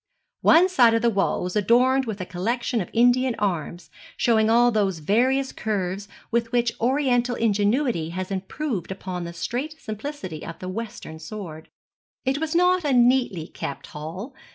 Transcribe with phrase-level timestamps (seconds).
[0.41, 4.71] One side of the wall was adorned with a collection of Indian arms, showing all
[4.71, 10.69] those various curves with which oriental ingenuity has improved upon the straight simplicity of the
[10.69, 11.69] western sword.
[12.25, 14.33] It was not a neatly kept hall.